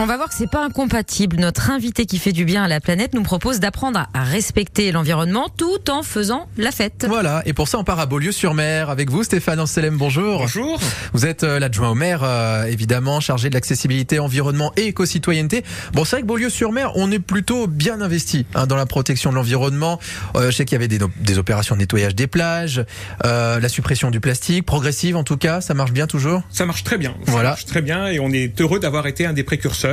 [0.00, 1.38] On va voir que c'est pas incompatible.
[1.38, 5.48] Notre invité qui fait du bien à la planète nous propose d'apprendre à respecter l'environnement
[5.48, 7.04] tout en faisant la fête.
[7.08, 10.42] Voilà, et pour ça on part à Beaulieu-sur-Mer avec vous Stéphane Anselem, bonjour.
[10.42, 10.78] Bonjour.
[11.14, 15.64] Vous êtes euh, l'adjoint au maire, euh, évidemment, chargé de l'accessibilité, environnement et éco-citoyenneté.
[15.94, 19.34] Bon, c'est vrai que Beaulieu-sur-Mer, on est plutôt bien investi hein, dans la protection de
[19.34, 19.98] l'environnement.
[20.36, 22.84] Euh, je sais qu'il y avait des, des, opérations de nettoyage des plages,
[23.24, 26.42] euh, la suppression du plastique, progressive en tout cas, ça marche bien toujours?
[26.50, 27.48] Ça marche très bien, ça voilà.
[27.48, 29.87] marche très bien et on est heureux d'avoir été un des précurseurs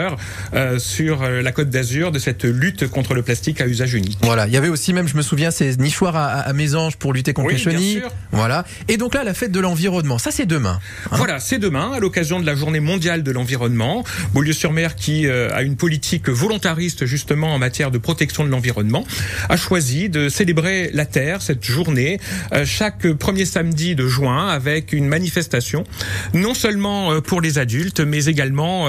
[0.54, 4.18] euh, sur euh, la Côte d'Azur de cette lutte contre le plastique à usage unique.
[4.22, 7.14] Voilà, il y avait aussi même, je me souviens, ces nichoirs à, à mésanges pour
[7.14, 8.02] lutter contre oui, les chenilles.
[8.32, 8.66] Voilà.
[8.88, 10.80] Et donc là, la fête de l'environnement, ça c'est demain.
[11.12, 14.04] Hein voilà, c'est demain à l'occasion de la Journée mondiale de l'environnement.
[14.34, 19.06] Beaulieu-sur-Mer, qui euh, a une politique volontariste justement en matière de protection de l'environnement,
[19.50, 22.20] a choisi de célébrer la Terre cette journée
[22.54, 25.84] euh, chaque premier samedi de juin avec une manifestation,
[26.34, 28.88] non seulement euh, pour les adultes, mais également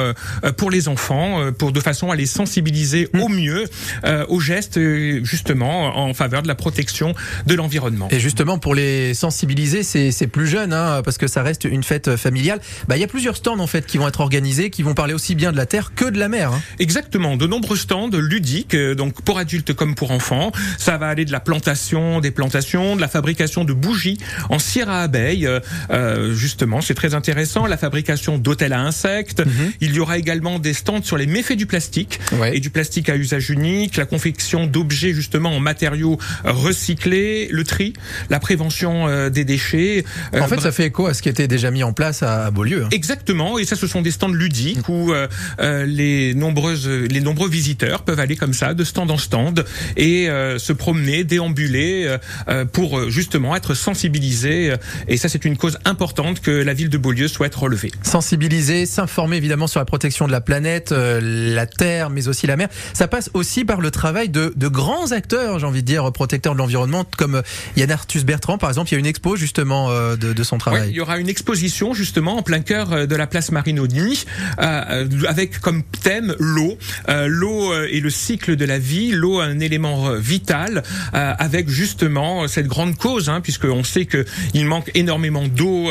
[0.56, 3.20] pour les enfants, euh, pour de façon à les sensibiliser mmh.
[3.20, 3.64] au mieux
[4.04, 4.78] euh, aux gestes
[5.22, 7.14] justement en faveur de la protection
[7.46, 8.08] de l'environnement.
[8.10, 12.16] Et justement pour les sensibiliser, c'est plus jeune, hein, parce que ça reste une fête
[12.16, 12.60] familiale.
[12.88, 15.14] Bah, il y a plusieurs stands en fait qui vont être organisés, qui vont parler
[15.14, 16.52] aussi bien de la terre que de la mer.
[16.52, 16.62] Hein.
[16.78, 20.52] Exactement, de nombreux stands ludiques, euh, donc pour adultes comme pour enfants.
[20.78, 24.18] Ça va aller de la plantation, des plantations, de la fabrication de bougies
[24.50, 25.48] en cire à abeilles,
[25.90, 27.66] euh, justement, c'est très intéressant.
[27.66, 29.44] La fabrication d'hôtels à insectes.
[29.44, 29.50] Mmh.
[29.80, 32.56] Il y aura également des stands sur les méfaits du plastique ouais.
[32.56, 37.92] et du plastique à usage unique, la confection d'objets justement en matériaux recyclés, le tri,
[38.30, 40.04] la prévention euh, des déchets.
[40.32, 42.50] En euh, fait, ça fait écho à ce qui était déjà mis en place à,
[42.50, 42.84] Beaulieu.
[42.84, 42.88] Hein.
[42.92, 48.02] Exactement, et ça, ce sont des stands ludiques où euh, les nombreuses, les nombreux visiteurs
[48.02, 49.64] peuvent aller comme ça de stand en stand
[49.96, 52.16] et euh, se promener, déambuler
[52.72, 54.74] pour justement être sensibilisés.
[55.08, 57.90] Et ça, c'est une cause importante que la ville de Beaulieu souhaite relever.
[58.02, 62.56] Sensibiliser, s'informer évidemment sur la protection de la planète, euh, la terre, mais aussi la
[62.56, 62.68] mer.
[62.92, 66.54] Ça passe aussi par le travail de, de grands acteurs, j'ai envie de dire, protecteurs
[66.54, 67.42] de l'environnement, comme
[67.76, 68.90] Yann Arthus Bertrand, par exemple.
[68.90, 70.90] Il y a une expo justement euh, de, de, son travail.
[70.90, 74.24] Il y aura une exposition justement en plein cœur de la place Marinoni,
[74.60, 76.78] euh, avec comme thème l'eau.
[77.08, 80.82] Euh, l'eau et le cycle de la vie, l'eau un élément vital,
[81.14, 85.90] euh, avec justement cette grande cause, hein, puisqu'on sait qu'il manque énormément d'eau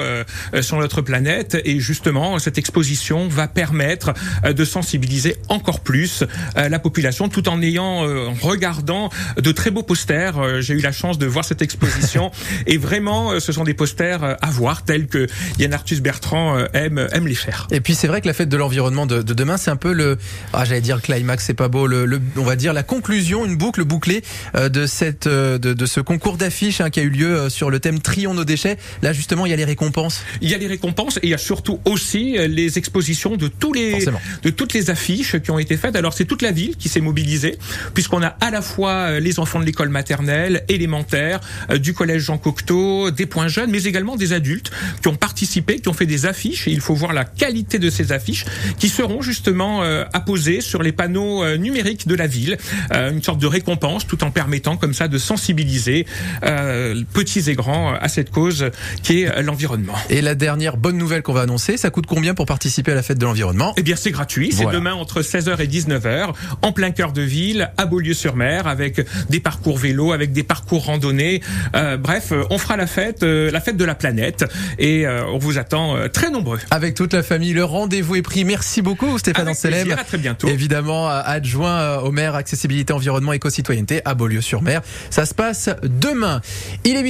[0.61, 6.23] sur notre planète, et justement cette exposition va permettre de sensibiliser encore plus
[6.55, 10.61] la population, tout en ayant, en regardant de très beaux posters.
[10.61, 12.31] J'ai eu la chance de voir cette exposition,
[12.67, 15.27] et vraiment, ce sont des posters à voir, tels que
[15.59, 17.67] Yann Arthus Bertrand aime, aime les faire.
[17.71, 19.93] Et puis c'est vrai que la fête de l'environnement de, de, demain, c'est un peu
[19.93, 20.17] le,
[20.53, 23.55] ah, j'allais dire climax, c'est pas beau, le, le, on va dire la conclusion, une
[23.55, 24.23] boucle bouclée
[24.55, 27.49] euh, de cette, euh, de, de, ce concours d'affiches hein, qui a eu lieu euh,
[27.49, 28.77] sur le thème Trions nos déchets.
[29.01, 30.23] Là justement, il y a les récompenses.
[30.41, 33.73] Il y a les récompenses et il y a surtout aussi les expositions de tous
[33.73, 34.21] les, Forcément.
[34.43, 35.95] de toutes les affiches qui ont été faites.
[35.95, 37.57] Alors c'est toute la ville qui s'est mobilisée
[37.93, 41.39] puisqu'on a à la fois les enfants de l'école maternelle, élémentaire,
[41.75, 44.71] du collège Jean Cocteau, des points jeunes, mais également des adultes
[45.01, 47.89] qui ont participé, qui ont fait des affiches et il faut voir la qualité de
[47.89, 48.45] ces affiches
[48.79, 52.57] qui seront justement euh, apposées sur les panneaux euh, numériques de la ville,
[52.93, 56.05] euh, une sorte de récompense tout en permettant comme ça de sensibiliser
[57.13, 58.69] petits et grands à cette cause
[59.03, 59.95] qui est l'environnement.
[60.09, 63.03] Et la dernière bonne nouvelle qu'on va annoncer, ça coûte combien pour participer à la
[63.03, 63.73] fête de l'environnement?
[63.77, 64.79] Eh bien c'est gratuit, c'est Voilà.
[64.79, 69.77] demain entre 16h et 19h en plein cœur de ville à Beaulieu-sur-Mer avec des parcours
[69.77, 71.41] vélo, avec des parcours randonnées.
[71.75, 74.45] Euh, bref, euh, on fera la fête, euh, la fête de la planète
[74.79, 76.59] et euh, on vous attend très nombreux.
[76.71, 78.45] Avec toute la famille, le rendez-vous est pris.
[78.45, 79.91] Merci beaucoup Stéphane Anselem.
[79.91, 80.47] à très bientôt.
[80.47, 84.81] Évidemment, adjoint au maire accessibilité environnement éco-citoyenneté à Beaulieu-sur-Mer.
[85.09, 86.41] Ça se passe demain.
[86.83, 87.03] Il est